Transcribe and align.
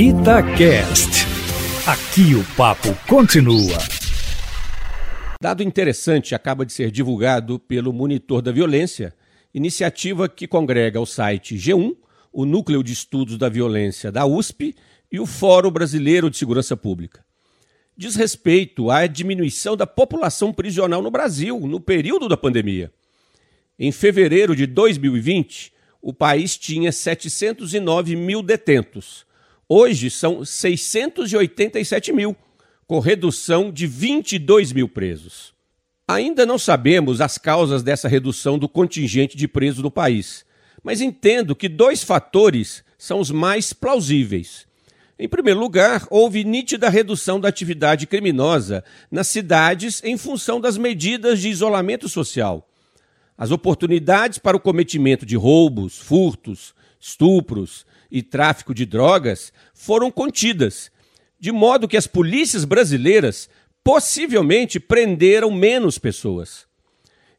Itacast. 0.00 1.26
Aqui 1.84 2.32
o 2.36 2.44
papo 2.56 2.94
continua. 3.08 3.76
Dado 5.42 5.60
interessante 5.60 6.36
acaba 6.36 6.64
de 6.64 6.72
ser 6.72 6.92
divulgado 6.92 7.58
pelo 7.58 7.92
Monitor 7.92 8.40
da 8.40 8.52
Violência, 8.52 9.12
iniciativa 9.52 10.28
que 10.28 10.46
congrega 10.46 11.00
o 11.00 11.04
site 11.04 11.56
G1, 11.56 11.96
o 12.32 12.44
Núcleo 12.44 12.84
de 12.84 12.92
Estudos 12.92 13.36
da 13.36 13.48
Violência 13.48 14.12
da 14.12 14.24
USP 14.24 14.72
e 15.10 15.18
o 15.18 15.26
Fórum 15.26 15.72
Brasileiro 15.72 16.30
de 16.30 16.36
Segurança 16.36 16.76
Pública. 16.76 17.24
Diz 17.96 18.14
respeito 18.14 18.92
à 18.92 19.04
diminuição 19.08 19.76
da 19.76 19.84
população 19.84 20.52
prisional 20.52 21.02
no 21.02 21.10
Brasil 21.10 21.58
no 21.66 21.80
período 21.80 22.28
da 22.28 22.36
pandemia. 22.36 22.92
Em 23.76 23.90
fevereiro 23.90 24.54
de 24.54 24.64
2020, 24.64 25.72
o 26.00 26.14
país 26.14 26.56
tinha 26.56 26.92
709 26.92 28.14
mil 28.14 28.44
detentos. 28.44 29.26
Hoje 29.68 30.08
são 30.10 30.46
687 30.46 32.10
mil, 32.10 32.34
com 32.86 33.00
redução 33.00 33.70
de 33.70 33.86
22 33.86 34.72
mil 34.72 34.88
presos. 34.88 35.52
Ainda 36.08 36.46
não 36.46 36.58
sabemos 36.58 37.20
as 37.20 37.36
causas 37.36 37.82
dessa 37.82 38.08
redução 38.08 38.58
do 38.58 38.66
contingente 38.66 39.36
de 39.36 39.46
presos 39.46 39.82
no 39.82 39.90
país, 39.90 40.42
mas 40.82 41.02
entendo 41.02 41.54
que 41.54 41.68
dois 41.68 42.02
fatores 42.02 42.82
são 42.96 43.20
os 43.20 43.30
mais 43.30 43.74
plausíveis. 43.74 44.66
Em 45.18 45.28
primeiro 45.28 45.60
lugar, 45.60 46.06
houve 46.08 46.44
nítida 46.44 46.88
redução 46.88 47.38
da 47.38 47.48
atividade 47.48 48.06
criminosa 48.06 48.82
nas 49.10 49.26
cidades 49.28 50.02
em 50.02 50.16
função 50.16 50.62
das 50.62 50.78
medidas 50.78 51.40
de 51.40 51.50
isolamento 51.50 52.08
social. 52.08 52.66
As 53.36 53.50
oportunidades 53.50 54.38
para 54.38 54.56
o 54.56 54.60
cometimento 54.60 55.26
de 55.26 55.36
roubos, 55.36 55.98
furtos, 55.98 56.74
estupros 57.00 57.86
e 58.10 58.22
tráfico 58.22 58.74
de 58.74 58.84
drogas 58.84 59.52
foram 59.74 60.10
contidas, 60.10 60.90
de 61.38 61.52
modo 61.52 61.88
que 61.88 61.96
as 61.96 62.06
polícias 62.06 62.64
brasileiras 62.64 63.48
possivelmente 63.84 64.80
prenderam 64.80 65.50
menos 65.50 65.98
pessoas. 65.98 66.66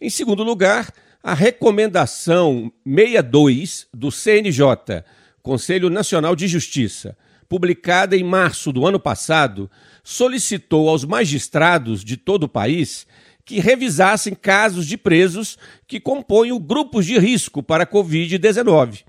Em 0.00 0.08
segundo 0.08 0.42
lugar, 0.42 0.92
a 1.22 1.34
recomendação 1.34 2.72
62 2.86 3.88
do 3.92 4.10
CNJ, 4.10 5.04
Conselho 5.42 5.90
Nacional 5.90 6.36
de 6.36 6.46
Justiça, 6.46 7.16
publicada 7.48 8.16
em 8.16 8.22
março 8.22 8.72
do 8.72 8.86
ano 8.86 9.00
passado, 9.00 9.70
solicitou 10.04 10.88
aos 10.88 11.04
magistrados 11.04 12.04
de 12.04 12.16
todo 12.16 12.44
o 12.44 12.48
país 12.48 13.06
que 13.44 13.58
revisassem 13.58 14.34
casos 14.34 14.86
de 14.86 14.96
presos 14.96 15.58
que 15.86 15.98
compõem 15.98 16.56
grupos 16.60 17.06
de 17.06 17.18
risco 17.18 17.62
para 17.62 17.84
a 17.84 17.86
Covid-19 17.86 19.07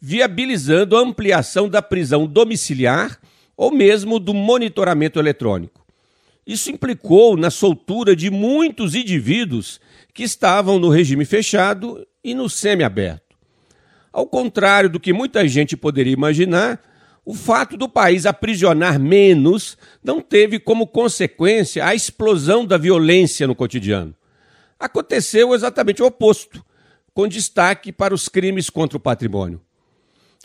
viabilizando 0.00 0.96
a 0.96 1.00
ampliação 1.00 1.68
da 1.68 1.82
prisão 1.82 2.26
domiciliar 2.26 3.18
ou 3.56 3.70
mesmo 3.72 4.18
do 4.18 4.32
monitoramento 4.32 5.18
eletrônico. 5.18 5.84
Isso 6.46 6.70
implicou 6.70 7.36
na 7.36 7.50
soltura 7.50 8.16
de 8.16 8.30
muitos 8.30 8.94
indivíduos 8.94 9.80
que 10.14 10.22
estavam 10.22 10.78
no 10.78 10.88
regime 10.88 11.24
fechado 11.24 12.06
e 12.24 12.32
no 12.34 12.48
semiaberto. 12.48 13.36
Ao 14.12 14.26
contrário 14.26 14.88
do 14.88 14.98
que 14.98 15.12
muita 15.12 15.46
gente 15.46 15.76
poderia 15.76 16.12
imaginar, 16.12 16.80
o 17.24 17.34
fato 17.34 17.76
do 17.76 17.88
país 17.88 18.24
aprisionar 18.24 18.98
menos 18.98 19.76
não 20.02 20.22
teve 20.22 20.58
como 20.58 20.86
consequência 20.86 21.84
a 21.84 21.94
explosão 21.94 22.64
da 22.64 22.78
violência 22.78 23.46
no 23.46 23.54
cotidiano. 23.54 24.14
Aconteceu 24.80 25.54
exatamente 25.54 26.02
o 26.02 26.06
oposto, 26.06 26.64
com 27.12 27.28
destaque 27.28 27.92
para 27.92 28.14
os 28.14 28.28
crimes 28.28 28.70
contra 28.70 28.96
o 28.96 29.00
patrimônio. 29.00 29.60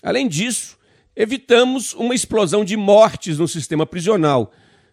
Além 0.03 0.27
disso, 0.27 0.77
evitamos 1.15 1.93
uma 1.93 2.13
explosão 2.13 2.65
de 2.65 2.75
mortes 2.75 3.39
no 3.39 3.47
sistema 3.47 3.85
prisional, 3.85 4.51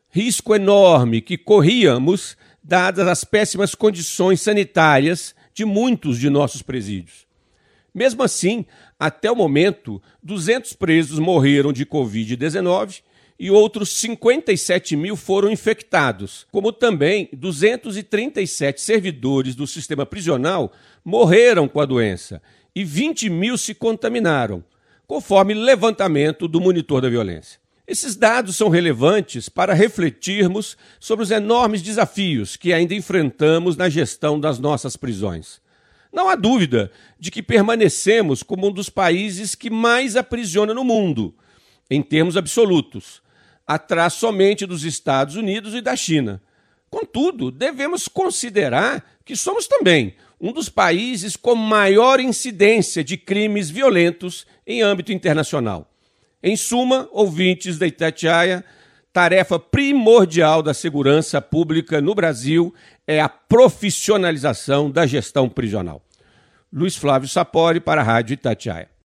risco 0.09 0.55
enorme 0.55 1.21
que 1.21 1.37
corríamos 1.37 2.37
dadas 2.63 3.09
as 3.09 3.25
péssimas 3.25 3.75
condições 3.75 4.41
sanitárias 4.41 5.35
de 5.53 5.65
muitos 5.65 6.19
de 6.19 6.31
nossos 6.31 6.63
presídios. 6.63 7.27
Mesmo 7.93 8.23
assim, 8.23 8.65
até 8.99 9.31
o 9.31 9.35
momento, 9.35 10.01
200 10.23 10.75
presos 10.75 11.19
morreram 11.19 11.73
de 11.73 11.85
Covid-19 11.85 13.03
e 13.37 13.51
outros 13.51 13.97
57 13.97 14.95
mil 14.95 15.17
foram 15.17 15.51
infectados, 15.51 16.47
como 16.53 16.73
também 16.73 17.29
237 17.33 18.81
servidores 18.81 19.57
do 19.57 19.67
sistema 19.67 20.07
prisional 20.07 20.73
morreram 21.05 21.67
com 21.67 21.81
a 21.81 21.87
doença 21.87 22.41
e 22.75 22.85
20 22.85 23.29
mil 23.29 23.59
se 23.59 23.75
contaminaram, 23.75 24.63
conforme 25.11 25.55
levantamento 25.55 26.47
do 26.47 26.61
Monitor 26.61 27.03
da 27.03 27.09
Violência. 27.09 27.59
Esses 27.85 28.15
dados 28.15 28.55
são 28.55 28.69
relevantes 28.69 29.49
para 29.49 29.75
refletirmos 29.75 30.77
sobre 31.01 31.25
os 31.25 31.33
enormes 31.33 31.83
desafios 31.83 32.55
que 32.55 32.73
ainda 32.73 32.95
enfrentamos 32.95 33.77
na 33.77 33.89
gestão 33.89 34.39
das 34.39 34.61
nossas 34.61 34.97
prisões. 34.97 35.61
Não 36.13 36.29
há 36.29 36.37
dúvida 36.37 36.93
de 37.19 37.29
que 37.29 37.43
permanecemos 37.43 38.45
como 38.45 38.69
um 38.69 38.73
dos 38.73 38.89
países 38.89 39.57
que 39.57 39.69
mais 39.69 40.15
aprisiona 40.15 40.73
no 40.73 40.85
mundo, 40.85 41.35
em 41.91 42.03
termos 42.03 42.37
absolutos, 42.37 43.21
atrás 43.67 44.13
somente 44.13 44.65
dos 44.65 44.85
Estados 44.85 45.35
Unidos 45.35 45.75
e 45.75 45.81
da 45.81 45.97
China. 45.97 46.41
Contudo, 46.89 47.51
devemos 47.51 48.07
considerar 48.07 49.05
que 49.25 49.35
somos 49.35 49.67
também 49.67 50.15
um 50.41 50.53
dos 50.53 50.69
países 50.69 51.37
com 51.37 51.55
maior 51.55 52.19
incidência 52.19 53.05
de 53.05 53.17
crimes 53.17 53.69
violentos 53.69 54.47
em 54.67 54.83
âmbito 54.83 55.13
internacional. 55.13 55.91
Em 56.43 56.57
suma, 56.57 57.09
ouvintes 57.13 57.79
da 57.79 57.87
Itatiaia, 57.87 58.65
tarefa 59.13 59.59
primordial 59.59 60.63
da 60.63 60.73
segurança 60.73 61.41
pública 61.41 62.01
no 62.01 62.15
Brasil 62.15 62.75
é 63.07 63.21
a 63.21 63.29
profissionalização 63.29 64.91
da 64.91 65.07
gestão 65.07 65.49
prisional. 65.49 66.03
Luiz 66.73 66.97
Flávio 66.97 67.29
Sapori 67.29 67.81
para 67.81 68.01
a 68.01 68.05
Rádio 68.05 68.35
Itatiaia. 68.35 68.91